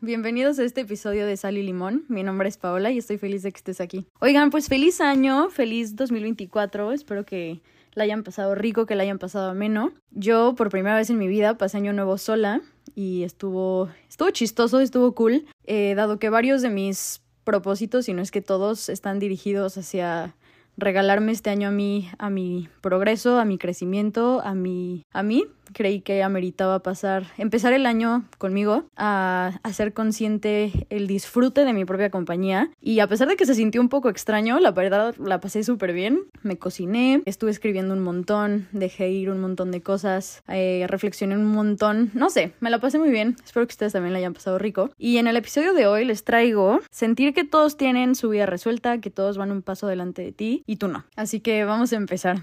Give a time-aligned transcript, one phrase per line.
[0.00, 2.04] Bienvenidos a este episodio de Sal y Limón.
[2.08, 4.04] Mi nombre es Paola y estoy feliz de que estés aquí.
[4.18, 6.90] Oigan, pues feliz año, feliz 2024.
[6.90, 7.60] Espero que
[7.94, 9.92] la hayan pasado rico, que la hayan pasado ameno.
[10.10, 12.62] Yo por primera vez en mi vida pasé año nuevo sola
[12.96, 18.22] y estuvo, estuvo chistoso, estuvo cool, eh, dado que varios de mis propósitos, si no
[18.22, 20.34] es que todos, están dirigidos hacia
[20.76, 25.46] regalarme este año a mí, a mi progreso, a mi crecimiento, a mi, a mí,
[25.72, 31.84] creí que ameritaba pasar, empezar el año conmigo, a hacer consciente el disfrute de mi
[31.84, 32.70] propia compañía.
[32.80, 35.92] Y a pesar de que se sintió un poco extraño, la verdad la pasé súper
[35.92, 36.24] bien.
[36.42, 41.46] Me cociné, estuve escribiendo un montón, dejé ir un montón de cosas, eh, reflexioné un
[41.46, 42.10] montón.
[42.14, 43.36] No sé, me la pasé muy bien.
[43.44, 44.90] Espero que ustedes también la hayan pasado rico.
[44.98, 49.00] Y en el episodio de hoy les traigo sentir que todos tienen su vida resuelta,
[49.00, 51.04] que todos van un paso delante de ti y tú no.
[51.16, 52.42] Así que vamos a empezar.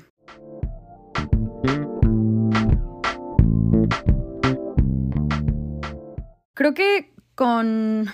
[6.58, 8.08] Creo que con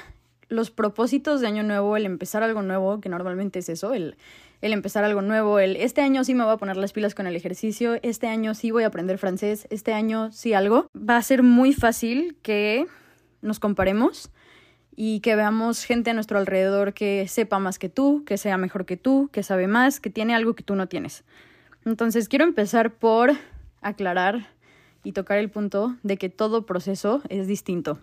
[0.49, 4.17] los propósitos de año nuevo, el empezar algo nuevo, que normalmente es eso, el,
[4.59, 7.25] el empezar algo nuevo, el este año sí me voy a poner las pilas con
[7.25, 11.21] el ejercicio, este año sí voy a aprender francés, este año sí algo, va a
[11.21, 12.86] ser muy fácil que
[13.41, 14.30] nos comparemos
[14.94, 18.86] y que veamos gente a nuestro alrededor que sepa más que tú, que sea mejor
[18.86, 21.23] que tú, que sabe más, que tiene algo que tú no tienes.
[21.86, 23.31] Entonces quiero empezar por
[23.80, 24.49] aclarar
[25.02, 27.99] y tocar el punto de que todo proceso es distinto.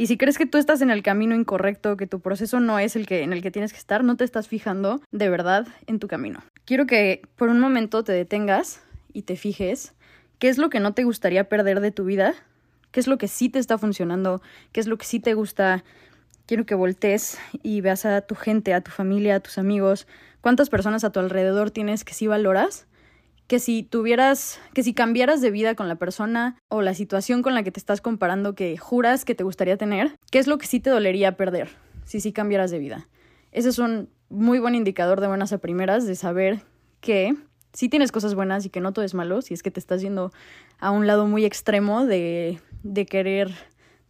[0.00, 2.96] Y si crees que tú estás en el camino incorrecto, que tu proceso no es
[2.96, 5.98] el que en el que tienes que estar, no te estás fijando de verdad en
[5.98, 6.42] tu camino.
[6.64, 8.80] Quiero que por un momento te detengas
[9.12, 9.92] y te fijes
[10.38, 12.32] qué es lo que no te gustaría perder de tu vida,
[12.92, 14.40] qué es lo que sí te está funcionando,
[14.72, 15.84] qué es lo que sí te gusta.
[16.46, 20.06] Quiero que voltees y veas a tu gente, a tu familia, a tus amigos,
[20.40, 22.86] cuántas personas a tu alrededor tienes que sí valoras
[23.50, 27.52] que si tuvieras, que si cambiaras de vida con la persona o la situación con
[27.52, 30.68] la que te estás comparando que juras que te gustaría tener, ¿qué es lo que
[30.68, 31.68] sí te dolería perder
[32.04, 33.08] si sí cambiaras de vida?
[33.50, 36.60] Ese es un muy buen indicador de buenas a primeras de saber
[37.00, 37.34] que
[37.72, 40.00] sí tienes cosas buenas y que no todo es malo, si es que te estás
[40.00, 40.30] yendo
[40.78, 43.50] a un lado muy extremo de, de querer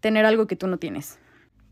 [0.00, 1.18] tener algo que tú no tienes.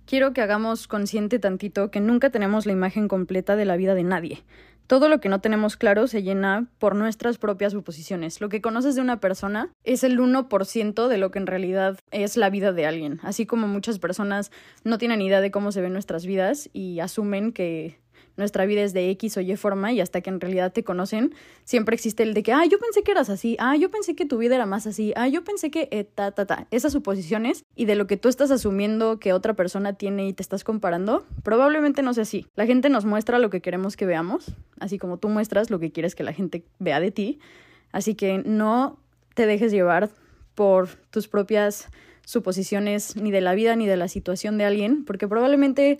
[0.06, 4.04] Quiero que hagamos consciente tantito que nunca tenemos la imagen completa de la vida de
[4.04, 4.42] nadie.
[4.88, 8.40] Todo lo que no tenemos claro se llena por nuestras propias suposiciones.
[8.40, 12.38] Lo que conoces de una persona es el 1% de lo que en realidad es
[12.38, 13.20] la vida de alguien.
[13.22, 14.50] Así como muchas personas
[14.84, 18.00] no tienen idea de cómo se ven nuestras vidas y asumen que
[18.38, 21.34] nuestra vida es de X o Y forma y hasta que en realidad te conocen,
[21.64, 24.24] siempre existe el de que, ah, yo pensé que eras así, ah, yo pensé que
[24.24, 26.66] tu vida era más así, ah, yo pensé que, eh, ta, ta.
[26.70, 30.42] Esas suposiciones y de lo que tú estás asumiendo que otra persona tiene y te
[30.42, 32.46] estás comparando, probablemente no sea así.
[32.54, 35.92] La gente nos muestra lo que queremos que veamos, así como tú muestras lo que
[35.92, 37.40] quieres que la gente vea de ti.
[37.92, 38.98] Así que no
[39.34, 40.10] te dejes llevar
[40.54, 41.88] por tus propias
[42.24, 45.98] suposiciones ni de la vida ni de la situación de alguien, porque probablemente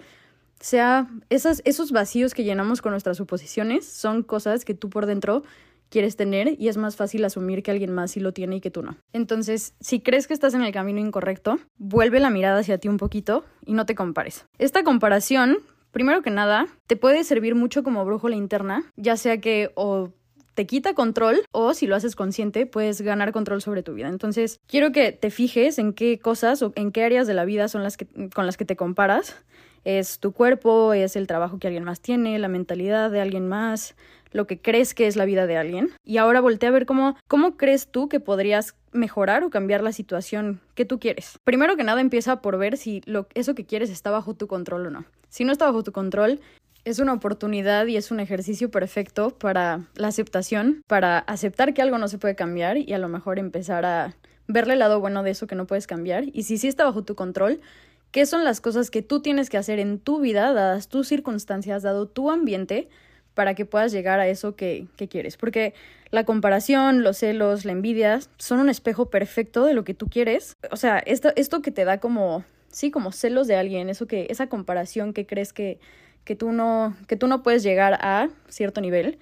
[0.64, 5.42] sea, esos vacíos que llenamos con nuestras suposiciones son cosas que tú por dentro
[5.88, 8.70] quieres tener y es más fácil asumir que alguien más sí lo tiene y que
[8.70, 8.96] tú no.
[9.12, 12.98] Entonces, si crees que estás en el camino incorrecto, vuelve la mirada hacia ti un
[12.98, 14.46] poquito y no te compares.
[14.58, 15.58] Esta comparación,
[15.90, 20.12] primero que nada, te puede servir mucho como brújula interna, ya sea que o
[20.54, 24.08] te quita control o si lo haces consciente puedes ganar control sobre tu vida.
[24.08, 27.68] Entonces, quiero que te fijes en qué cosas o en qué áreas de la vida
[27.68, 29.36] son las que con las que te comparas
[29.84, 33.94] es tu cuerpo, es el trabajo que alguien más tiene, la mentalidad de alguien más,
[34.32, 35.90] lo que crees que es la vida de alguien.
[36.04, 39.92] Y ahora voltea a ver cómo, cómo crees tú que podrías mejorar o cambiar la
[39.92, 41.38] situación que tú quieres.
[41.44, 44.86] Primero que nada empieza por ver si lo, eso que quieres está bajo tu control
[44.86, 45.04] o no.
[45.28, 46.40] Si no está bajo tu control,
[46.84, 51.98] es una oportunidad y es un ejercicio perfecto para la aceptación, para aceptar que algo
[51.98, 55.30] no se puede cambiar y a lo mejor empezar a verle el lado bueno de
[55.30, 56.24] eso que no puedes cambiar.
[56.32, 57.60] Y si sí está bajo tu control,
[58.10, 61.82] qué son las cosas que tú tienes que hacer en tu vida, dadas tus circunstancias,
[61.82, 62.88] dado tu ambiente,
[63.34, 65.36] para que puedas llegar a eso que, que, quieres.
[65.36, 65.72] Porque
[66.10, 70.56] la comparación, los celos, la envidia son un espejo perfecto de lo que tú quieres.
[70.72, 74.26] O sea, esto, esto que te da como, sí, como celos de alguien, eso que,
[74.28, 75.78] esa comparación que crees que,
[76.24, 79.20] que, tú, no, que tú no puedes llegar a cierto nivel.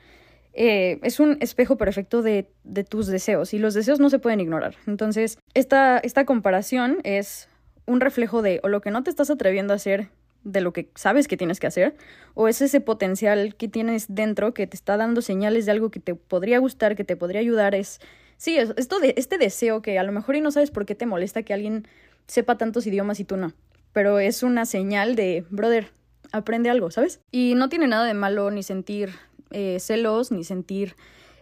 [0.55, 4.41] Eh, es un espejo perfecto de, de, tus deseos y los deseos no se pueden
[4.41, 4.77] ignorar.
[4.87, 7.51] Entonces, esta, esta comparación es
[7.87, 10.11] un reflejo de o lo que no te estás atreviendo a hacer
[10.45, 11.97] de lo que sabes que tienes que hacer,
[12.35, 15.99] o es ese potencial que tienes dentro que te está dando señales de algo que
[15.99, 18.01] te podría gustar, que te podría ayudar, es,
[18.37, 20.95] sí, es esto de este deseo que a lo mejor y no sabes por qué
[20.95, 21.89] te molesta que alguien
[22.29, 23.55] sepa tantos idiomas y tú no,
[23.93, 25.89] pero es una señal de, brother,
[26.31, 27.21] aprende algo, ¿sabes?
[27.33, 29.11] Y no tiene nada de malo ni sentir
[29.51, 30.95] eh, celos, ni sentir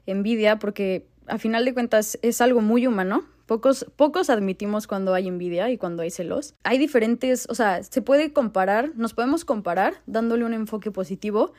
[0.06, 5.29] envidia, porque a final de cuentas es algo muy humano, Pocos, pocos admitimos cuando hay
[5.29, 6.55] envidia y cuando hay celos.
[6.62, 11.52] Hay diferentes, o sea, se puede comparar, nos podemos comparar dándole un enfoque positivo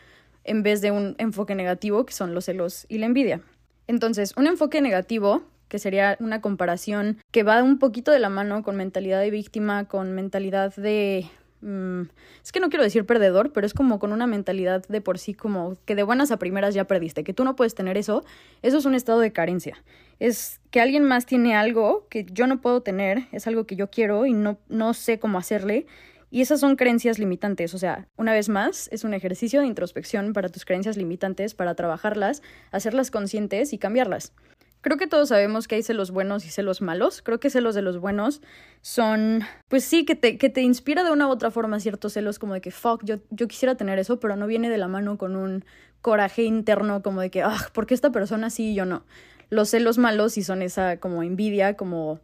[0.44, 3.42] en vez de un enfoque negativo, que son los celos y la envidia.
[3.88, 8.64] Entonces, un enfoque negativo, que sería una comparación que va un poquito de la mano
[8.64, 11.30] con mentalidad de víctima, con mentalidad de
[11.66, 12.04] Mm,
[12.44, 15.34] es que no quiero decir perdedor, pero es como con una mentalidad de por sí
[15.34, 18.24] como que de buenas a primeras ya perdiste, que tú no puedes tener eso,
[18.62, 19.76] eso es un estado de carencia.
[20.20, 23.90] Es que alguien más tiene algo que yo no puedo tener, es algo que yo
[23.90, 25.86] quiero y no, no sé cómo hacerle.
[26.32, 30.34] Y esas son creencias limitantes, o sea, una vez más, es un ejercicio de introspección
[30.34, 32.42] para tus creencias limitantes, para trabajarlas,
[32.72, 34.34] hacerlas conscientes y cambiarlas.
[34.86, 37.24] Creo que todos sabemos que hay celos buenos y celos malos.
[37.24, 38.44] Creo que celos de los buenos
[38.82, 42.38] son, pues sí, que te, que te inspira de una u otra forma ciertos celos
[42.38, 45.18] como de que, fuck, yo, yo quisiera tener eso, pero no viene de la mano
[45.18, 45.66] con un
[46.02, 49.06] coraje interno como de que, ah, ¿por qué esta persona sí y yo no?
[49.56, 52.20] Los celos malos sí son esa como envidia, como...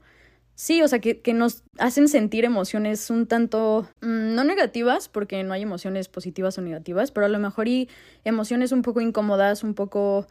[0.53, 5.43] Sí, o sea, que, que nos hacen sentir emociones un tanto, mm, no negativas, porque
[5.43, 7.89] no hay emociones positivas o negativas, pero a lo mejor y
[8.25, 10.27] emociones un poco incómodas, un poco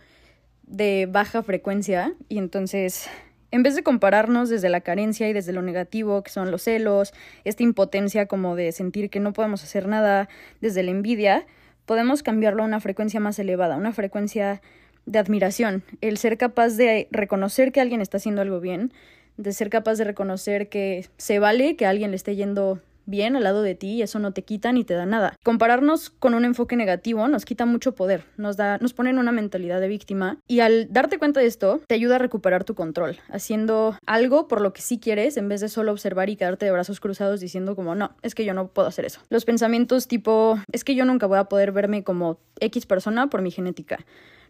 [0.62, 2.14] de baja frecuencia.
[2.28, 3.08] Y entonces
[3.50, 7.12] en vez de compararnos desde la carencia y desde lo negativo, que son los celos,
[7.44, 10.28] esta impotencia como de sentir que no podemos hacer nada,
[10.60, 11.46] desde la envidia,
[11.84, 14.62] podemos cambiarlo a una frecuencia más elevada, una frecuencia
[15.06, 18.92] de admiración, el ser capaz de reconocer que alguien está haciendo algo bien,
[19.36, 23.42] de ser capaz de reconocer que se vale que alguien le esté yendo bien al
[23.42, 25.34] lado de ti y eso no te quita ni te da nada.
[25.42, 29.32] Compararnos con un enfoque negativo nos quita mucho poder, nos da, nos pone en una
[29.32, 33.18] mentalidad de víctima y al darte cuenta de esto te ayuda a recuperar tu control,
[33.28, 36.72] haciendo algo por lo que sí quieres en vez de solo observar y quedarte de
[36.72, 39.20] brazos cruzados diciendo como no, es que yo no puedo hacer eso.
[39.28, 43.42] Los pensamientos tipo es que yo nunca voy a poder verme como X persona por
[43.42, 43.98] mi genética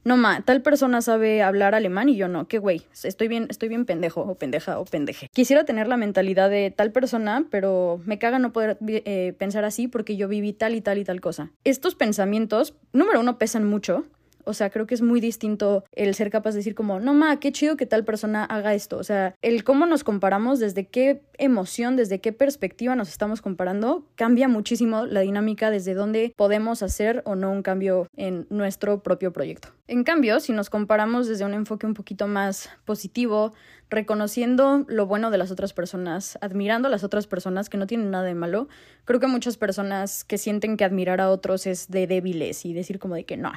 [0.04, 3.68] no ma, tal persona sabe hablar alemán y yo no, qué güey, estoy bien, estoy
[3.68, 5.28] bien pendejo o pendeja o pendeje.
[5.32, 9.88] Quisiera tener la mentalidad de tal persona, pero me caga no poder eh, pensar así
[9.88, 11.50] porque yo viví tal y tal y tal cosa.
[11.64, 14.04] Estos pensamientos, número uno, pesan mucho,
[14.50, 17.38] o sea, creo que es muy distinto el ser capaz de decir como, no, ma,
[17.40, 18.98] qué chido que tal persona haga esto.
[18.98, 24.04] O sea, el cómo nos comparamos, desde qué emoción, desde qué perspectiva nos estamos comparando,
[24.16, 29.32] cambia muchísimo la dinámica desde dónde podemos hacer o no un cambio en nuestro propio
[29.32, 29.68] proyecto.
[29.86, 33.52] En cambio, si nos comparamos desde un enfoque un poquito más positivo,
[33.90, 38.10] reconociendo lo bueno de las otras personas, admirando a las otras personas que no tienen
[38.10, 38.68] nada de malo,
[39.04, 42.98] creo que muchas personas que sienten que admirar a otros es de débiles y decir
[43.00, 43.52] como de que no,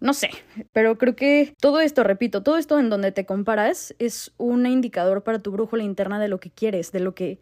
[0.00, 0.30] no sé,
[0.72, 5.22] pero creo que todo esto, repito, todo esto en donde te comparas es un indicador
[5.22, 7.40] para tu brújula interna de lo que quieres, de lo que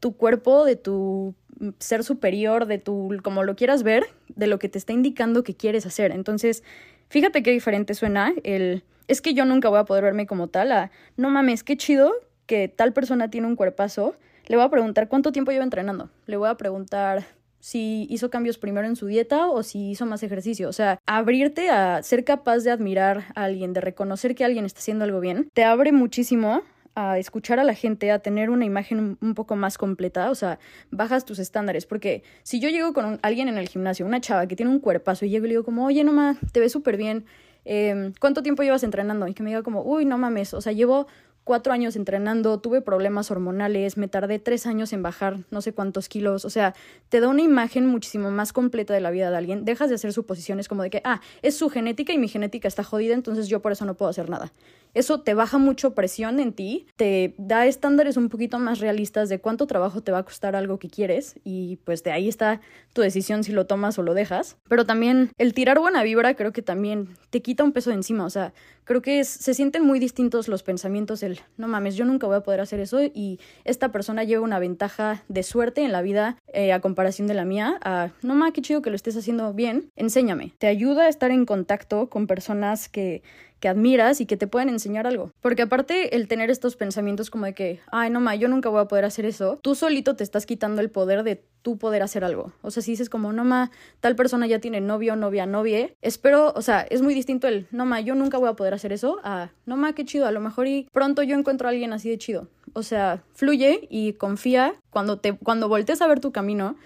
[0.00, 1.34] tu cuerpo, de tu
[1.78, 5.54] ser superior, de tu, como lo quieras ver, de lo que te está indicando que
[5.54, 6.12] quieres hacer.
[6.12, 6.62] Entonces,
[7.08, 10.72] fíjate qué diferente suena el, es que yo nunca voy a poder verme como tal,
[10.72, 12.12] a, no mames, qué chido
[12.46, 14.16] que tal persona tiene un cuerpazo.
[14.46, 16.10] Le voy a preguntar cuánto tiempo lleva entrenando.
[16.26, 17.26] Le voy a preguntar
[17.60, 20.68] si hizo cambios primero en su dieta o si hizo más ejercicio.
[20.68, 24.80] O sea, abrirte a ser capaz de admirar a alguien, de reconocer que alguien está
[24.80, 26.62] haciendo algo bien, te abre muchísimo
[26.94, 30.58] a escuchar a la gente, a tener una imagen un poco más completa, o sea,
[30.90, 34.56] bajas tus estándares, porque si yo llego con alguien en el gimnasio, una chava que
[34.56, 36.96] tiene un cuerpazo y llego y le digo como, oye, no ma, te ves súper
[36.96, 37.24] bien,
[37.64, 39.28] eh, ¿cuánto tiempo llevas entrenando?
[39.28, 41.06] Y que me diga como, uy, no mames, o sea, llevo
[41.48, 46.10] cuatro años entrenando, tuve problemas hormonales, me tardé tres años en bajar no sé cuántos
[46.10, 46.74] kilos, o sea,
[47.08, 50.12] te da una imagen muchísimo más completa de la vida de alguien, dejas de hacer
[50.12, 53.62] suposiciones como de que, ah, es su genética y mi genética está jodida, entonces yo
[53.62, 54.52] por eso no puedo hacer nada.
[54.94, 59.40] Eso te baja mucho presión en ti, te da estándares un poquito más realistas de
[59.40, 62.60] cuánto trabajo te va a costar algo que quieres y pues de ahí está
[62.92, 64.56] tu decisión si lo tomas o lo dejas.
[64.68, 68.24] Pero también el tirar buena vibra creo que también te quita un peso de encima,
[68.24, 68.52] o sea,
[68.84, 72.40] creo que se sienten muy distintos los pensamientos, el no mames, yo nunca voy a
[72.40, 76.72] poder hacer eso y esta persona lleva una ventaja de suerte en la vida eh,
[76.72, 79.90] a comparación de la mía, a no mames, qué chido que lo estés haciendo bien,
[79.96, 80.54] enséñame.
[80.58, 83.22] Te ayuda a estar en contacto con personas que
[83.60, 85.32] que admiras y que te pueden enseñar algo.
[85.40, 88.80] Porque aparte el tener estos pensamientos como de que, ay, no ma, yo nunca voy
[88.80, 92.24] a poder hacer eso, tú solito te estás quitando el poder de tú poder hacer
[92.24, 92.52] algo.
[92.62, 96.52] O sea, si dices como, no ma, tal persona ya tiene novio, novia, novie, espero,
[96.54, 99.18] o sea, es muy distinto el, no ma, yo nunca voy a poder hacer eso,
[99.24, 102.08] a, no ma, qué chido, a lo mejor y pronto yo encuentro a alguien así
[102.08, 102.48] de chido.
[102.74, 106.76] O sea, fluye y confía cuando te, cuando voltees a ver tu camino,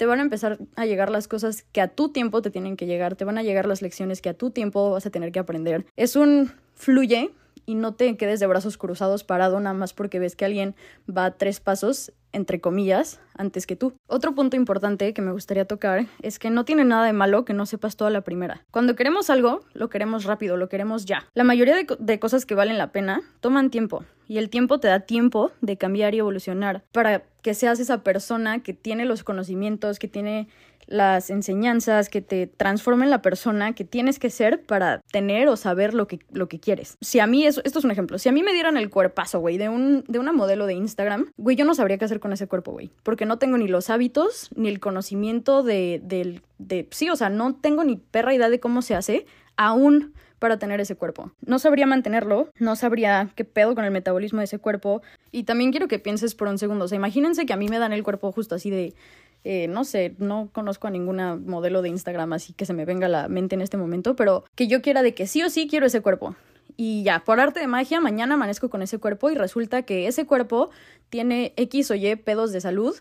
[0.00, 2.86] te van a empezar a llegar las cosas que a tu tiempo te tienen que
[2.86, 5.40] llegar, te van a llegar las lecciones que a tu tiempo vas a tener que
[5.40, 5.84] aprender.
[5.94, 7.32] Es un fluye
[7.66, 10.74] y no te quedes de brazos cruzados parado nada más porque ves que alguien
[11.06, 13.94] va tres pasos entre comillas, antes que tú.
[14.06, 17.54] Otro punto importante que me gustaría tocar es que no tiene nada de malo que
[17.54, 18.64] no sepas toda la primera.
[18.70, 21.26] Cuando queremos algo, lo queremos rápido, lo queremos ya.
[21.34, 24.88] La mayoría de, de cosas que valen la pena toman tiempo y el tiempo te
[24.88, 29.98] da tiempo de cambiar y evolucionar para que seas esa persona que tiene los conocimientos,
[29.98, 30.48] que tiene
[30.90, 35.94] las enseñanzas que te transformen la persona que tienes que ser para tener o saber
[35.94, 36.98] lo que, lo que quieres.
[37.00, 39.38] Si a mí, eso, esto es un ejemplo, si a mí me dieran el cuerpazo,
[39.40, 42.32] güey, de, un, de una modelo de Instagram, güey, yo no sabría qué hacer con
[42.32, 46.88] ese cuerpo, güey, porque no tengo ni los hábitos, ni el conocimiento de, del, de,
[46.90, 50.80] sí, o sea, no tengo ni perra idea de cómo se hace, aún para tener
[50.80, 51.32] ese cuerpo.
[51.44, 55.02] No sabría mantenerlo, no sabría qué pedo con el metabolismo de ese cuerpo.
[55.32, 57.78] Y también quiero que pienses por un segundo, o sea, imagínense que a mí me
[57.78, 58.94] dan el cuerpo justo así de
[59.42, 63.06] eh, no sé, no conozco a ninguna modelo de Instagram así que se me venga
[63.06, 65.66] a la mente en este momento, pero que yo quiera de que sí o sí
[65.68, 66.36] quiero ese cuerpo.
[66.82, 70.24] Y ya, por arte de magia, mañana amanezco con ese cuerpo y resulta que ese
[70.24, 70.70] cuerpo
[71.10, 72.96] tiene X o Y pedos de salud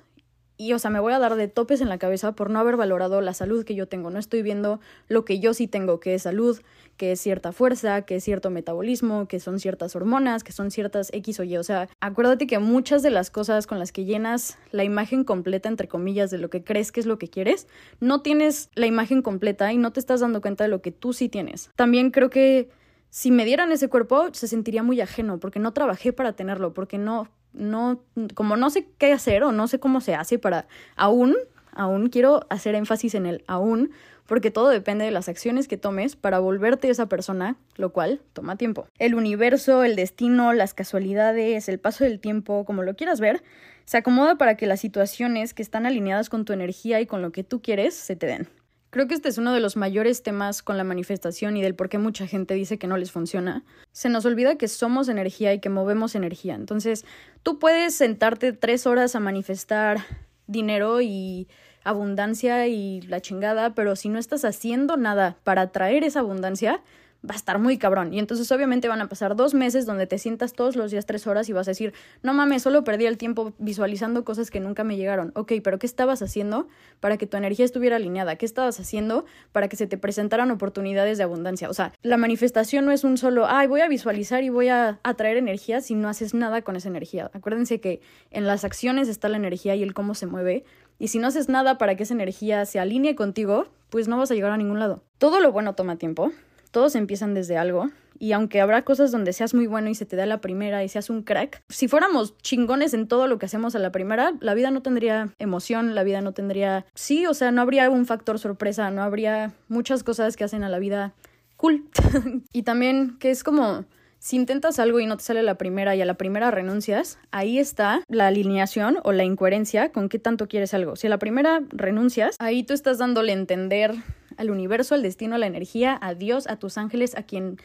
[0.58, 2.76] y, o sea, me voy a dar de topes en la cabeza por no haber
[2.76, 4.10] valorado la salud que yo tengo.
[4.10, 6.60] No estoy viendo lo que yo sí tengo, que es salud,
[6.98, 11.10] que es cierta fuerza, que es cierto metabolismo, que son ciertas hormonas, que son ciertas
[11.14, 11.56] X o Y.
[11.56, 15.70] O sea, acuérdate que muchas de las cosas con las que llenas la imagen completa,
[15.70, 17.70] entre comillas, de lo que crees que es lo que quieres,
[18.02, 21.14] no tienes la imagen completa y no te estás dando cuenta de lo que tú
[21.14, 21.72] sí tienes.
[21.78, 22.70] También creo que
[23.10, 26.98] si me dieran ese cuerpo, se sentiría muy ajeno, porque no trabajé para tenerlo, porque
[26.98, 28.04] no no,
[28.36, 31.36] como no sé qué hacer o no sé cómo se hace para aún,
[31.72, 33.92] aún quiero hacer énfasis en el aún,
[34.26, 38.58] porque todo depende de las acciones que tomes para volverte esa persona, lo cual toma
[38.58, 38.88] tiempo.
[39.00, 43.42] El universo, el destino, las casualidades, el paso del tiempo, como lo quieras ver,
[43.86, 47.32] se acomoda para que las situaciones que están alineadas con tu energía y con lo
[47.32, 48.48] que tú quieres se te den.
[48.92, 51.90] Creo que este es uno de los mayores temas con la manifestación y del por
[51.90, 53.64] qué mucha gente dice que no les funciona.
[53.92, 56.56] Se nos olvida que somos energía y que movemos energía.
[56.56, 57.06] Entonces,
[57.44, 60.00] tú puedes sentarte tres horas a manifestar
[60.48, 61.48] dinero y
[61.84, 66.82] abundancia y la chingada, pero si no estás haciendo nada para atraer esa abundancia,
[67.28, 68.14] va a estar muy cabrón.
[68.14, 71.28] Y entonces obviamente van a pasar dos meses donde te sientas todos los días tres
[71.28, 74.84] horas y vas a decir, no mames, solo perdí el tiempo visualizando cosas que nunca
[74.84, 75.32] me llegaron.
[75.36, 76.68] Ok, pero ¿qué estabas haciendo
[77.00, 78.36] para que tu energía estuviera alineada?
[78.36, 81.70] ¿Qué estabas haciendo para que se te presentaran oportunidades de abundancia?
[81.70, 85.00] O sea, la manifestación no es un solo, ay, voy a visualizar y voy a
[85.04, 87.30] atraer energía si no haces nada con esa energía.
[87.34, 90.64] Acuérdense que en las acciones está la energía y el cómo se mueve.
[91.00, 94.32] Y si no haces nada para que esa energía se alinee contigo, pues no vas
[94.32, 95.04] a llegar a ningún lado.
[95.18, 96.32] Todo lo bueno toma tiempo
[96.72, 97.90] todos empiezan desde algo.
[98.20, 100.90] Y aunque habrá cosas donde seas muy bueno y se te da la primera y
[100.90, 104.54] seas un crack, si fuéramos chingones en todo lo que hacemos a la primera, la
[104.54, 106.86] vida no tendría emoción, la vida no tendría...
[106.96, 110.70] Sí, o sea, no habría un factor sorpresa, no habría muchas cosas que hacen a
[110.70, 111.14] la vida
[111.56, 111.86] cool.
[112.52, 113.86] y también que es como...
[114.22, 117.58] Si intentas algo y no te sale la primera y a la primera renuncias, ahí
[117.58, 120.98] está la alineación o la incoherencia con qué tanto quieres algo.
[120.98, 123.96] Si a la primera renuncias, ahí tú estás dándole a entender
[124.40, 127.58] al universo, al destino, a la energía, a Dios, a tus ángeles, a quien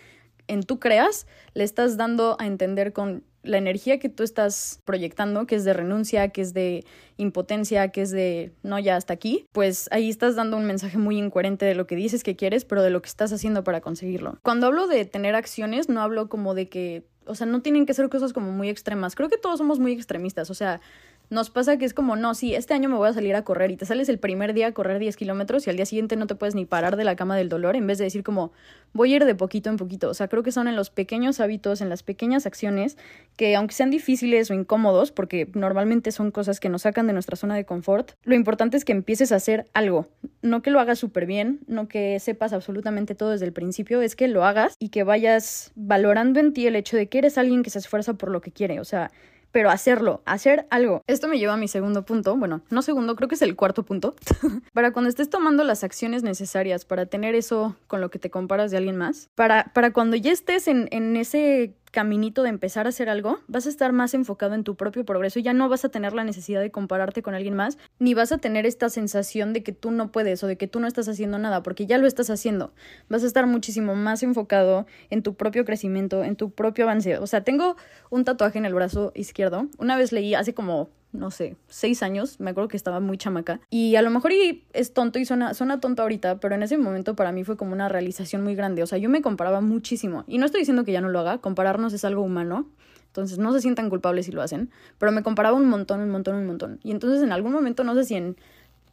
[0.46, 5.46] en tú creas, le estás dando a entender con la energía que tú estás proyectando,
[5.46, 6.84] que es de renuncia, que es de
[7.16, 11.18] impotencia, que es de no ya hasta aquí, pues ahí estás dando un mensaje muy
[11.18, 14.38] incoherente de lo que dices que quieres, pero de lo que estás haciendo para conseguirlo.
[14.42, 17.94] Cuando hablo de tener acciones, no hablo como de que, o sea, no tienen que
[17.94, 19.14] ser cosas como muy extremas.
[19.14, 20.80] Creo que todos somos muy extremistas, o sea,
[21.30, 23.70] nos pasa que es como, no, sí, este año me voy a salir a correr
[23.70, 26.26] y te sales el primer día a correr 10 kilómetros y al día siguiente no
[26.26, 28.52] te puedes ni parar de la cama del dolor en vez de decir como,
[28.92, 30.08] voy a ir de poquito en poquito.
[30.10, 32.96] O sea, creo que son en los pequeños hábitos, en las pequeñas acciones
[33.36, 37.36] que aunque sean difíciles o incómodos, porque normalmente son cosas que nos sacan de nuestra
[37.36, 40.06] zona de confort, lo importante es que empieces a hacer algo.
[40.42, 44.14] No que lo hagas súper bien, no que sepas absolutamente todo desde el principio, es
[44.14, 47.62] que lo hagas y que vayas valorando en ti el hecho de que eres alguien
[47.62, 48.78] que se esfuerza por lo que quiere.
[48.80, 49.10] O sea,
[49.54, 51.02] pero hacerlo, hacer algo.
[51.06, 53.84] Esto me lleva a mi segundo punto, bueno, no segundo, creo que es el cuarto
[53.84, 54.16] punto,
[54.74, 58.72] para cuando estés tomando las acciones necesarias para tener eso con lo que te comparas
[58.72, 62.88] de alguien más, para, para cuando ya estés en, en ese caminito de empezar a
[62.88, 65.84] hacer algo, vas a estar más enfocado en tu propio progreso y ya no vas
[65.84, 69.52] a tener la necesidad de compararte con alguien más, ni vas a tener esta sensación
[69.52, 71.96] de que tú no puedes o de que tú no estás haciendo nada, porque ya
[71.98, 72.74] lo estás haciendo.
[73.08, 77.16] Vas a estar muchísimo más enfocado en tu propio crecimiento, en tu propio avance.
[77.18, 77.76] O sea, tengo
[78.10, 79.68] un tatuaje en el brazo izquierdo.
[79.78, 83.60] Una vez leí hace como no sé, seis años, me acuerdo que estaba muy chamaca.
[83.70, 84.32] Y a lo mejor
[84.72, 87.72] es tonto y suena, suena tonto ahorita, pero en ese momento para mí fue como
[87.72, 88.82] una realización muy grande.
[88.82, 90.24] O sea, yo me comparaba muchísimo.
[90.26, 92.68] Y no estoy diciendo que ya no lo haga, compararnos es algo humano.
[93.06, 94.70] Entonces no se sientan culpables si lo hacen.
[94.98, 96.80] Pero me comparaba un montón, un montón, un montón.
[96.82, 98.36] Y entonces en algún momento, no sé si en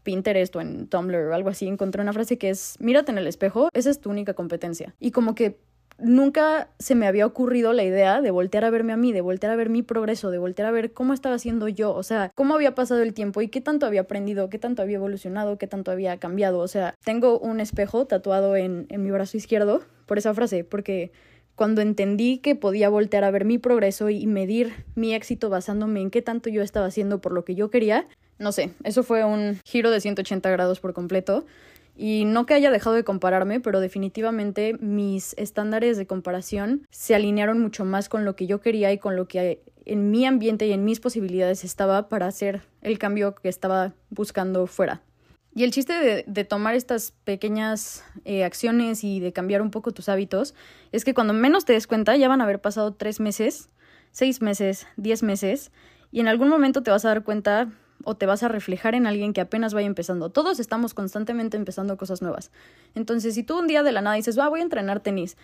[0.04, 3.28] Pinterest o en Tumblr o algo así, encontré una frase que es, mírate en el
[3.28, 4.94] espejo, esa es tu única competencia.
[5.00, 5.58] Y como que
[6.02, 9.52] nunca se me había ocurrido la idea de voltear a verme a mí, de voltear
[9.52, 12.56] a ver mi progreso, de voltear a ver cómo estaba haciendo yo, o sea, cómo
[12.56, 15.92] había pasado el tiempo y qué tanto había aprendido, qué tanto había evolucionado, qué tanto
[15.92, 16.60] había cambiado.
[16.60, 21.12] O sea, tengo un espejo tatuado en, en mi brazo izquierdo por esa frase, porque
[21.56, 26.10] cuando entendí que podía voltear a ver mi progreso y medir mi éxito basándome en
[26.10, 28.08] qué tanto yo estaba haciendo por lo que yo quería,
[28.42, 31.46] no sé, eso fue un giro de 180 grados por completo.
[31.96, 37.60] Y no que haya dejado de compararme, pero definitivamente mis estándares de comparación se alinearon
[37.60, 40.72] mucho más con lo que yo quería y con lo que en mi ambiente y
[40.72, 45.02] en mis posibilidades estaba para hacer el cambio que estaba buscando fuera.
[45.54, 50.08] Y el chiste de, tomar estas pequeñas eh, acciones y de cambiar un poco tus
[50.08, 50.56] hábitos
[50.94, 53.70] es que cuando menos te des cuenta ya van a haber pasado tres meses,
[54.12, 55.72] seis meses, diez meses,
[56.10, 57.70] y en algún momento te vas a dar cuenta
[58.06, 60.30] o te vas a reflejar en alguien que apenas vaya empezando.
[60.30, 62.52] Todos estamos constantemente empezando cosas nuevas.
[62.96, 65.38] Entonces, si tú un día de la nada dices, va, voy a entrenar tenis,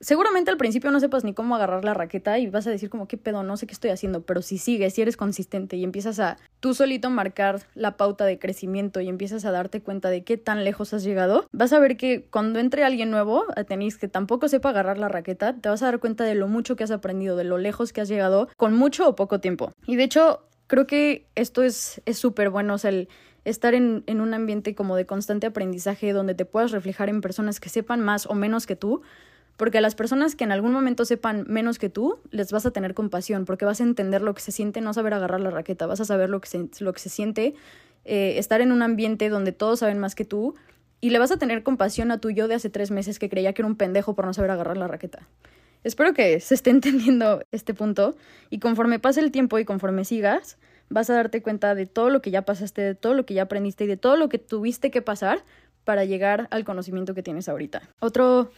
[0.00, 3.08] seguramente al principio no sepas ni cómo agarrar la raqueta y vas a decir como,
[3.08, 6.20] qué pedo, no sé qué estoy haciendo, pero si sigues, si eres consistente y empiezas
[6.20, 10.36] a tú solito marcar la pauta de crecimiento y empiezas a darte cuenta de qué
[10.36, 14.08] tan lejos has llegado, vas a ver que cuando entre alguien nuevo a tenis que
[14.08, 16.90] tampoco sepa agarrar la raqueta, te vas a dar cuenta de lo mucho que has
[16.90, 19.72] aprendido, de lo lejos que has llegado con mucho o poco tiempo.
[19.86, 20.40] Y de hecho,
[20.74, 23.08] creo que esto es súper bueno, o sea, el
[23.44, 27.60] estar en, en, un ambiente como de constante aprendizaje donde te puedas reflejar en personas
[27.60, 29.02] que sepan más o menos que tú,
[29.56, 32.72] porque a las personas que en algún momento sepan menos que tú, les vas a
[32.72, 35.86] tener compasión, porque vas a entender lo que se siente no saber agarrar la raqueta,
[35.86, 37.54] vas a saber lo que se, lo que se siente
[38.04, 40.56] eh, estar en un ambiente donde todos saben más que tú,
[41.00, 43.52] y le vas a tener compasión a tu yo de hace tres meses que creía
[43.52, 45.28] que era un pendejo por no saber agarrar la raqueta.
[45.84, 48.16] Espero que se esté entendiendo este punto
[48.50, 52.20] y conforme pase el tiempo y conforme sigas, vas a darte cuenta de todo lo
[52.22, 54.90] que ya pasaste, de todo lo que ya aprendiste y de todo lo que tuviste
[54.90, 55.44] que pasar
[55.84, 57.82] para llegar al conocimiento que tienes ahorita.
[58.00, 58.50] Otro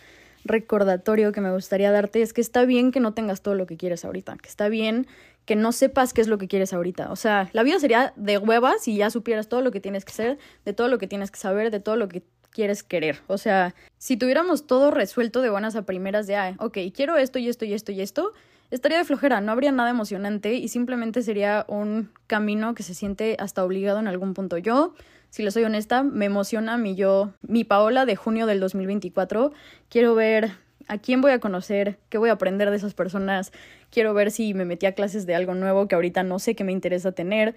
[0.44, 3.76] recordatorio que me gustaría darte es que está bien que no tengas todo lo que
[3.76, 5.06] quieres ahorita, que está bien
[5.44, 7.10] que no sepas qué es lo que quieres ahorita.
[7.12, 10.12] O sea, la vida sería de huevas si ya supieras todo lo que tienes que
[10.12, 12.24] ser, de todo lo que tienes que saber, de todo lo que
[12.56, 13.20] quieres querer.
[13.26, 17.38] O sea, si tuviéramos todo resuelto de buenas a primeras de, ah, ok, quiero esto
[17.38, 18.32] y esto y esto y esto,
[18.70, 23.36] estaría de flojera, no habría nada emocionante y simplemente sería un camino que se siente
[23.38, 24.56] hasta obligado en algún punto.
[24.56, 24.94] Yo,
[25.28, 29.52] si le soy honesta, me emociona mi yo, mi Paola de junio del 2024.
[29.90, 30.52] Quiero ver
[30.88, 33.52] a quién voy a conocer, qué voy a aprender de esas personas,
[33.90, 36.64] quiero ver si me metí a clases de algo nuevo que ahorita no sé qué
[36.64, 37.54] me interesa tener.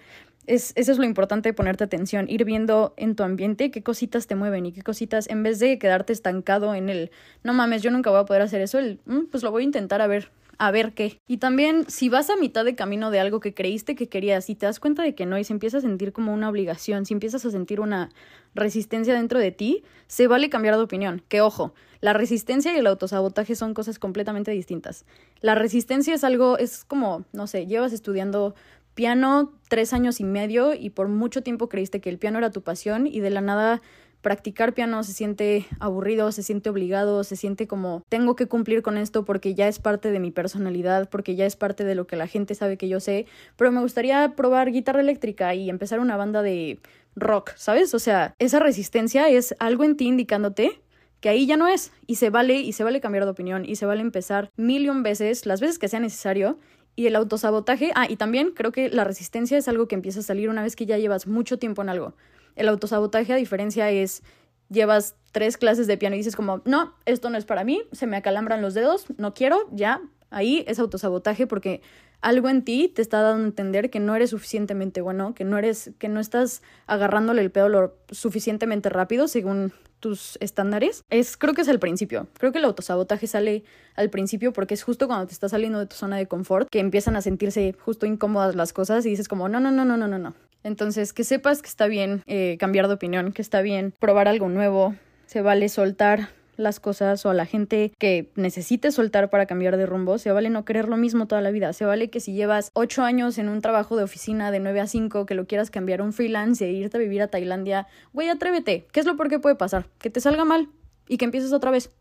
[0.50, 4.26] Es, eso es lo importante de ponerte atención, ir viendo en tu ambiente qué cositas
[4.26, 7.12] te mueven y qué cositas, en vez de quedarte estancado en el,
[7.44, 9.66] no mames, yo nunca voy a poder hacer eso, el, mm, pues lo voy a
[9.66, 11.20] intentar a ver, a ver qué.
[11.28, 14.56] Y también, si vas a mitad de camino de algo que creíste que querías y
[14.56, 17.14] te das cuenta de que no y se empieza a sentir como una obligación, si
[17.14, 18.10] empiezas a sentir una
[18.56, 21.22] resistencia dentro de ti, se vale cambiar de opinión.
[21.30, 25.06] Que ojo, la resistencia y el autosabotaje son cosas completamente distintas.
[25.42, 28.56] La resistencia es algo, es como, no sé, llevas estudiando
[29.00, 32.64] piano tres años y medio y por mucho tiempo creíste que el piano era tu
[32.64, 33.82] pasión y de la nada
[34.20, 38.98] practicar piano se siente aburrido, se siente obligado, se siente como tengo que cumplir con
[38.98, 42.18] esto porque ya es parte de mi personalidad, porque ya es parte de lo que
[42.18, 46.18] la gente sabe que yo sé, pero me gustaría probar guitarra eléctrica y empezar una
[46.18, 46.80] banda de
[47.16, 47.94] rock, ¿sabes?
[47.94, 50.82] O sea, esa resistencia es algo en ti indicándote
[51.22, 53.78] que ahí ya no es y se vale y se vale cambiar de opinión y
[53.78, 56.60] se vale empezar millón veces, las veces que sea necesario
[57.00, 60.24] y el autosabotaje, ah, y también creo que la resistencia es algo que empieza a
[60.24, 62.14] salir una vez que ya llevas mucho tiempo en algo.
[62.58, 64.22] El autosabotaje, a diferencia, es
[64.68, 68.06] llevas tres clases de piano y dices como, no, esto no es para mí, se
[68.06, 71.82] me acalambran los dedos, no quiero, ya, ahí es autosabotaje porque
[72.22, 75.58] algo en ti te está dando a entender que no eres suficientemente bueno, que no
[75.58, 81.04] eres, que no estás agarrándole el pedo lo suficientemente rápido según tus estándares.
[81.10, 82.28] Es, creo que es al principio.
[82.38, 83.64] Creo que el autosabotaje sale
[83.96, 86.80] al principio porque es justo cuando te estás saliendo de tu zona de confort que
[86.80, 90.08] empiezan a sentirse justo incómodas las cosas y dices como, no, no, no, no, no,
[90.08, 90.34] no, no.
[90.64, 94.50] Entonces, que sepas que está bien eh, cambiar de opinión, que está bien probar algo
[94.50, 96.30] nuevo, se vale soltar
[96.60, 100.50] las cosas o a la gente que necesite soltar para cambiar de rumbo, se vale
[100.50, 103.48] no querer lo mismo toda la vida, se vale que si llevas ocho años en
[103.48, 106.66] un trabajo de oficina de 9 a 5, que lo quieras cambiar a un freelance
[106.66, 109.88] e irte a vivir a Tailandia, güey, atrévete, ¿qué es lo peor que puede pasar?
[110.00, 110.70] Que te salga mal
[111.08, 111.92] y que empieces otra vez.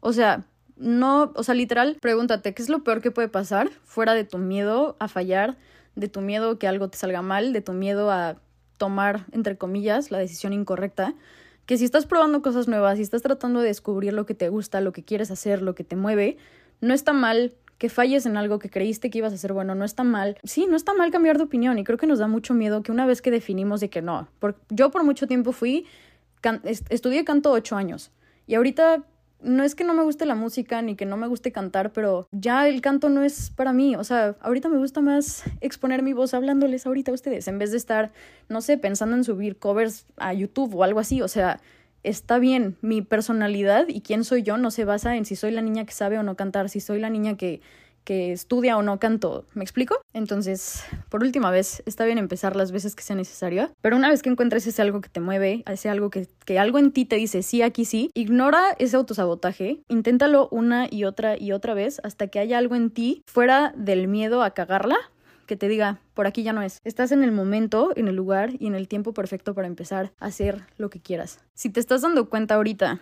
[0.00, 0.44] O sea,
[0.76, 4.36] no, o sea, literal, pregúntate, ¿qué es lo peor que puede pasar fuera de tu
[4.38, 5.56] miedo a fallar,
[5.94, 8.36] de tu miedo que algo te salga mal, de tu miedo a
[8.76, 11.14] tomar, entre comillas, la decisión incorrecta?
[11.66, 14.80] Que si estás probando cosas nuevas, si estás tratando de descubrir lo que te gusta,
[14.80, 16.36] lo que quieres hacer, lo que te mueve,
[16.80, 19.84] no está mal que falles en algo que creíste que ibas a hacer bueno, no
[19.84, 20.36] está mal.
[20.44, 22.92] Sí, no está mal cambiar de opinión y creo que nos da mucho miedo que
[22.92, 24.28] una vez que definimos de que no,
[24.68, 25.86] yo por mucho tiempo fui,
[26.64, 28.12] estudié canto ocho años
[28.46, 29.04] y ahorita
[29.42, 32.28] no es que no me guste la música ni que no me guste cantar, pero
[32.32, 33.96] ya el canto no es para mí.
[33.96, 37.70] O sea, ahorita me gusta más exponer mi voz hablándoles ahorita a ustedes, en vez
[37.70, 38.12] de estar,
[38.48, 41.22] no sé, pensando en subir covers a YouTube o algo así.
[41.22, 41.60] O sea,
[42.02, 45.62] está bien, mi personalidad y quién soy yo no se basa en si soy la
[45.62, 47.60] niña que sabe o no cantar, si soy la niña que
[48.04, 49.44] que estudia o no canto.
[49.54, 49.96] ¿Me explico?
[50.12, 54.22] Entonces, por última vez, está bien empezar las veces que sea necesario, pero una vez
[54.22, 57.16] que encuentres ese algo que te mueve, ese algo que, que algo en ti te
[57.16, 62.28] dice sí, aquí sí, ignora ese autosabotaje, inténtalo una y otra y otra vez hasta
[62.28, 64.96] que haya algo en ti fuera del miedo a cagarla
[65.46, 66.78] que te diga, por aquí ya no es.
[66.84, 70.26] Estás en el momento, en el lugar y en el tiempo perfecto para empezar a
[70.26, 71.40] hacer lo que quieras.
[71.54, 73.00] Si te estás dando cuenta ahorita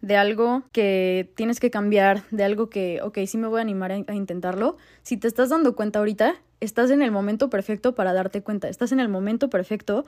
[0.00, 3.92] de algo que tienes que cambiar, de algo que, ok, sí me voy a animar
[3.92, 8.42] a, intentarlo, si te estás dando cuenta ahorita, estás en el momento perfecto para darte
[8.42, 10.04] cuenta, estás en el momento perfecto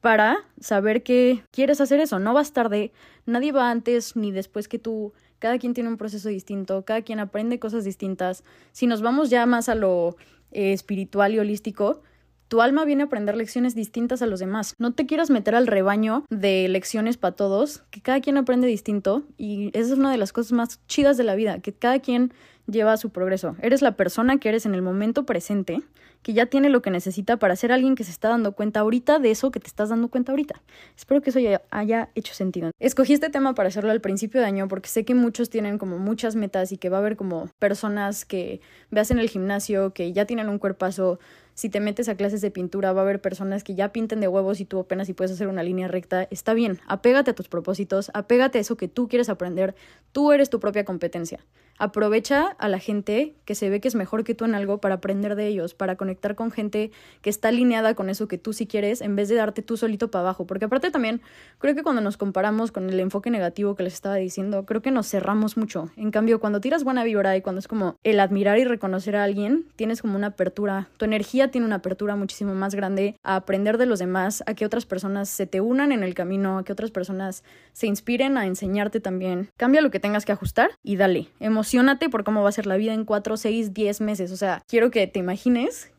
[0.00, 2.92] para saber que quieres hacer eso, no vas tarde,
[3.26, 7.20] nadie va antes ni después que tú, cada quien tiene un proceso distinto, cada quien
[7.20, 10.16] aprende cosas distintas, si nos vamos ya más a lo
[10.52, 12.02] eh, espiritual y holístico,
[12.48, 14.74] tu alma viene a aprender lecciones distintas a los demás.
[14.78, 19.24] No te quieras meter al rebaño de lecciones para todos, que cada quien aprende distinto
[19.36, 22.32] y esa es una de las cosas más chidas de la vida, que cada quien
[22.66, 23.56] lleva su progreso.
[23.62, 25.82] Eres la persona que eres en el momento presente,
[26.26, 29.20] que ya tiene lo que necesita para ser alguien que se está dando cuenta ahorita
[29.20, 30.60] de eso que te estás dando cuenta ahorita.
[30.96, 32.72] Espero que eso ya haya hecho sentido.
[32.80, 35.98] Escogí este tema para hacerlo al principio de año porque sé que muchos tienen como
[35.98, 38.60] muchas metas y que va a haber como personas que
[38.90, 41.20] veas en el gimnasio, que ya tienen un cuerpazo
[41.56, 44.28] si te metes a clases de pintura va a haber personas que ya pinten de
[44.28, 46.28] huevos y tú apenas si puedes hacer una línea recta.
[46.30, 49.74] Está bien, apégate a tus propósitos, apégate a eso que tú quieres aprender.
[50.12, 51.40] Tú eres tu propia competencia.
[51.78, 54.96] Aprovecha a la gente que se ve que es mejor que tú en algo para
[54.96, 56.90] aprender de ellos, para conectar con gente
[57.22, 60.10] que está alineada con eso que tú sí quieres, en vez de darte tú solito
[60.10, 60.46] para abajo.
[60.46, 61.20] Porque aparte también,
[61.58, 64.90] creo que cuando nos comparamos con el enfoque negativo que les estaba diciendo, creo que
[64.90, 65.90] nos cerramos mucho.
[65.96, 69.24] En cambio, cuando tiras buena vibra y cuando es como el admirar y reconocer a
[69.24, 70.88] alguien, tienes como una apertura.
[70.96, 74.66] Tu energía tiene una apertura muchísimo más grande a aprender de los demás, a que
[74.66, 78.46] otras personas se te unan en el camino, a que otras personas se inspiren a
[78.46, 79.48] enseñarte también.
[79.56, 81.28] Cambia lo que tengas que ajustar y dale.
[81.40, 84.32] Emocionate por cómo va a ser la vida en 4, 6, 10 meses.
[84.32, 85.90] O sea, quiero que te imagines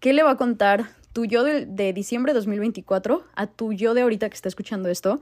[0.00, 3.94] qué le va a contar tu yo de, de diciembre de 2024 a tu yo
[3.94, 5.20] de ahorita que está escuchando esto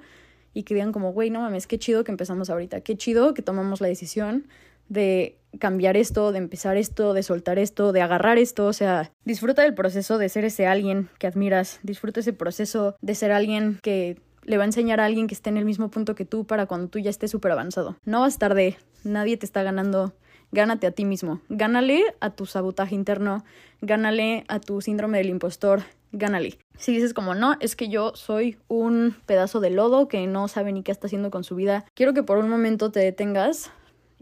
[0.54, 3.42] y que digan como, güey, no mames, qué chido que empezamos ahorita, qué chido que
[3.42, 4.46] tomamos la decisión
[4.88, 9.62] de cambiar esto, de empezar esto, de soltar esto, de agarrar esto, o sea, disfruta
[9.62, 14.20] del proceso de ser ese alguien que admiras, disfruta ese proceso de ser alguien que
[14.44, 16.66] le va a enseñar a alguien que esté en el mismo punto que tú para
[16.66, 17.96] cuando tú ya estés súper avanzado.
[18.04, 20.14] No vas tarde, nadie te está ganando.
[20.52, 21.40] Gánate a ti mismo.
[21.48, 23.44] Gánale a tu sabotaje interno.
[23.80, 25.82] Gánale a tu síndrome del impostor.
[26.12, 26.58] Gánale.
[26.78, 30.72] Si dices como no, es que yo soy un pedazo de lodo que no sabe
[30.72, 33.70] ni qué está haciendo con su vida, quiero que por un momento te detengas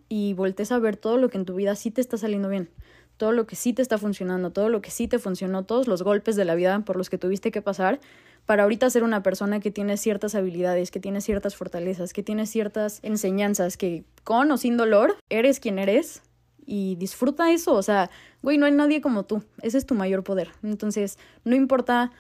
[0.09, 2.71] y voltees a ver todo lo que en tu vida sí te está saliendo bien
[3.17, 6.03] todo lo que sí te está funcionando, todo lo que sí te funcionó, todos los
[6.03, 8.01] golpes de la vida por los que tuviste que pasar
[8.47, 12.47] para ahorita ser una persona que tiene ciertas habilidades, que tiene ciertas fortalezas, que tiene
[12.47, 16.23] ciertas enseñanzas, que con o sin dolor eres quien eres
[16.65, 18.11] y disfruta eso, o sea,
[18.43, 20.51] güey, no hay nadie como tú, ese es tu mayor poder.
[20.63, 22.13] Entonces, no importa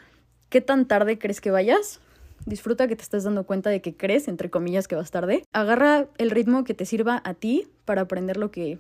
[0.48, 2.00] qué tan tarde crees que vayas,
[2.44, 5.44] disfruta que te estás dando cuenta de que crees, entre comillas, que vas tarde.
[5.52, 8.78] Agarra el ritmo que te sirva a ti para aprender lo que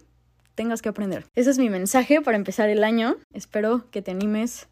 [0.54, 1.24] tengas que aprender.
[1.34, 3.16] Ese es mi mensaje para empezar el año.
[3.32, 4.68] Espero que te animes,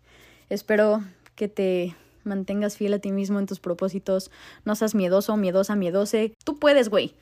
[0.48, 1.02] espero
[1.34, 4.30] que te mantengas fiel a ti mismo en tus propósitos,
[4.64, 6.34] no seas miedoso, miedosa, miedose.
[6.44, 7.14] Tú puedes, güey.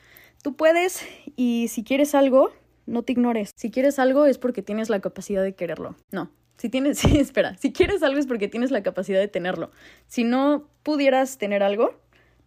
[0.43, 1.05] Tú puedes
[1.37, 2.51] y si quieres algo,
[2.87, 3.51] no te ignores.
[3.57, 5.97] Si quieres algo es porque tienes la capacidad de quererlo.
[6.11, 6.31] No.
[6.59, 9.71] Si tienes, sí, espera, si quieres algo es porque tienes la capacidad de tenerlo.
[10.07, 11.95] Si no pudieras tener algo,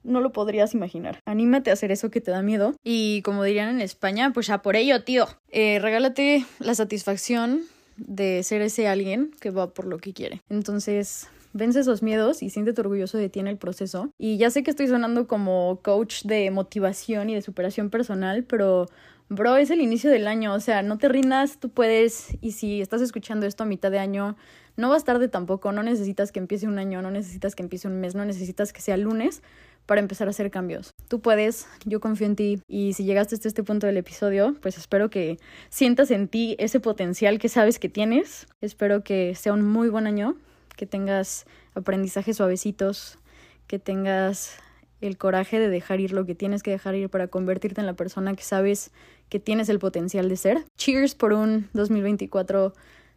[0.04, 1.20] no lo podrías imaginar.
[1.26, 2.76] Anímate a hacer eso que te da miedo.
[2.84, 5.28] Y como dirían en España, pues a por ello, tío.
[5.50, 7.64] Eh, regálate la satisfacción
[7.98, 10.42] de ser ese alguien que va por lo que quiere.
[10.50, 14.12] Entonces, vence esos miedos y siéntete orgulloso de ti en el proceso.
[14.20, 18.88] Y ya sé que estoy sonando como coach de motivación y de superación personal, pero
[19.30, 22.38] bro, es el inicio del año, o sea, no te rindas, tú puedes.
[22.42, 24.36] Y si estás escuchando esto a mitad de año,
[24.76, 28.02] no vas tarde tampoco, no necesitas que empiece un año, no necesitas que empiece un
[28.02, 29.42] mes, no necesitas que sea lunes
[29.86, 30.92] para empezar a hacer cambios.
[31.08, 34.78] Tú puedes, yo confío en ti y si llegaste hasta este punto del episodio, pues
[34.78, 35.40] espero que
[35.70, 38.48] sientas en ti ese potencial que sabes que tienes.
[38.60, 40.36] Espero que sea un muy buen año,
[40.76, 43.18] que tengas aprendizajes suavecitos,
[43.68, 44.58] que tengas
[45.02, 47.94] el coraje de dejar ir lo que tienes que dejar ir para convertirte en la
[47.94, 48.92] persona que sabes
[49.30, 50.66] que tienes el potencial de ser.
[50.78, 52.74] Cheers por un 2024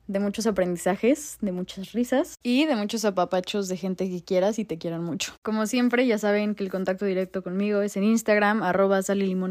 [0.08, 4.64] de muchos aprendizajes, de muchas risas y de muchos apapachos de gente que quieras y
[4.64, 5.34] te quieran mucho.
[5.42, 9.00] Como siempre, ya saben que el contacto directo conmigo es en Instagram, arroba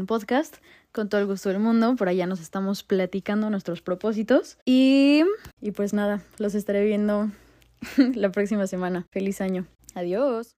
[0.06, 0.56] Podcast,
[0.92, 1.94] con todo el gusto del mundo.
[1.96, 4.58] Por allá nos estamos platicando nuestros propósitos.
[4.64, 5.22] Y,
[5.60, 7.30] y pues nada, los estaré viendo
[8.14, 9.06] la próxima semana.
[9.10, 9.66] Feliz año.
[9.94, 10.56] Adiós.